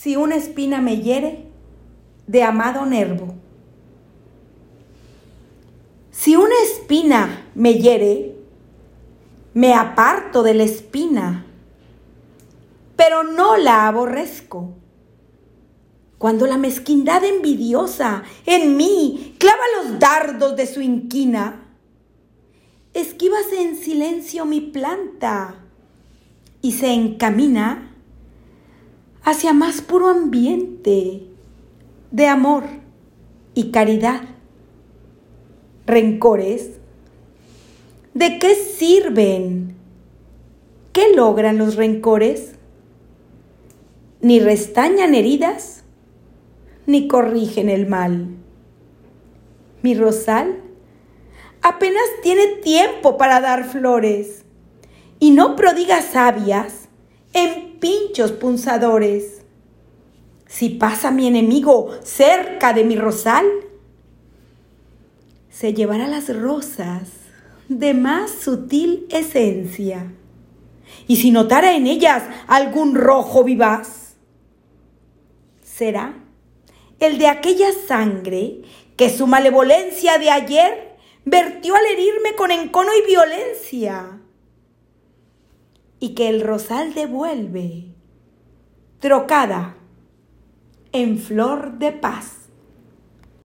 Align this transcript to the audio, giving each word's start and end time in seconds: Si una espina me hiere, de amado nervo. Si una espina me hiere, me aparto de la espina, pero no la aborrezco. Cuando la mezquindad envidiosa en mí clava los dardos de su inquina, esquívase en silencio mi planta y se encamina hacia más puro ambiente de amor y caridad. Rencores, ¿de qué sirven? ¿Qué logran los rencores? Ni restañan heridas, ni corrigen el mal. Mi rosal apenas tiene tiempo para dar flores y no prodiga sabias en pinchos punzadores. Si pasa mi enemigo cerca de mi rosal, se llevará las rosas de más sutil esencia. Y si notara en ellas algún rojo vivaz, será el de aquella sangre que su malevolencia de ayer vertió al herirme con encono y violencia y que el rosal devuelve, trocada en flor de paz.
Si 0.00 0.16
una 0.16 0.36
espina 0.36 0.80
me 0.80 1.02
hiere, 1.02 1.44
de 2.26 2.42
amado 2.42 2.86
nervo. 2.86 3.34
Si 6.10 6.36
una 6.36 6.54
espina 6.64 7.50
me 7.54 7.74
hiere, 7.74 8.34
me 9.52 9.74
aparto 9.74 10.42
de 10.42 10.54
la 10.54 10.62
espina, 10.62 11.44
pero 12.96 13.24
no 13.24 13.58
la 13.58 13.88
aborrezco. 13.88 14.70
Cuando 16.16 16.46
la 16.46 16.56
mezquindad 16.56 17.22
envidiosa 17.22 18.22
en 18.46 18.78
mí 18.78 19.36
clava 19.38 19.64
los 19.82 19.98
dardos 19.98 20.56
de 20.56 20.66
su 20.66 20.80
inquina, 20.80 21.74
esquívase 22.94 23.60
en 23.60 23.76
silencio 23.76 24.46
mi 24.46 24.62
planta 24.62 25.56
y 26.62 26.72
se 26.72 26.90
encamina 26.94 27.89
hacia 29.30 29.52
más 29.52 29.80
puro 29.80 30.08
ambiente 30.08 31.22
de 32.10 32.26
amor 32.26 32.64
y 33.54 33.70
caridad. 33.70 34.22
Rencores, 35.86 36.70
¿de 38.12 38.40
qué 38.40 38.56
sirven? 38.56 39.76
¿Qué 40.92 41.14
logran 41.14 41.58
los 41.58 41.76
rencores? 41.76 42.56
Ni 44.20 44.40
restañan 44.40 45.14
heridas, 45.14 45.84
ni 46.86 47.06
corrigen 47.06 47.68
el 47.68 47.86
mal. 47.86 48.30
Mi 49.82 49.94
rosal 49.94 50.60
apenas 51.62 52.02
tiene 52.24 52.48
tiempo 52.64 53.16
para 53.16 53.40
dar 53.40 53.62
flores 53.62 54.44
y 55.20 55.30
no 55.30 55.54
prodiga 55.54 56.02
sabias 56.02 56.79
en 57.32 57.78
pinchos 57.78 58.32
punzadores. 58.32 59.42
Si 60.46 60.68
pasa 60.70 61.10
mi 61.10 61.26
enemigo 61.26 61.90
cerca 62.02 62.72
de 62.72 62.84
mi 62.84 62.96
rosal, 62.96 63.46
se 65.50 65.74
llevará 65.74 66.08
las 66.08 66.34
rosas 66.34 67.08
de 67.68 67.94
más 67.94 68.30
sutil 68.30 69.06
esencia. 69.10 70.12
Y 71.06 71.16
si 71.16 71.30
notara 71.30 71.74
en 71.74 71.86
ellas 71.86 72.24
algún 72.48 72.94
rojo 72.94 73.44
vivaz, 73.44 74.16
será 75.62 76.14
el 76.98 77.18
de 77.18 77.28
aquella 77.28 77.68
sangre 77.86 78.62
que 78.96 79.08
su 79.08 79.26
malevolencia 79.26 80.18
de 80.18 80.30
ayer 80.30 80.96
vertió 81.24 81.74
al 81.76 81.86
herirme 81.86 82.34
con 82.34 82.50
encono 82.50 82.90
y 82.92 83.06
violencia 83.06 84.20
y 86.00 86.14
que 86.14 86.28
el 86.28 86.40
rosal 86.40 86.94
devuelve, 86.94 87.94
trocada 88.98 89.76
en 90.92 91.18
flor 91.18 91.78
de 91.78 91.92
paz. 91.92 92.49